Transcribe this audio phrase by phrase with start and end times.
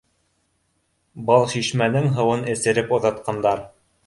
[1.29, 3.65] Балшишмәнең һыуын эсереп оҙатҡандар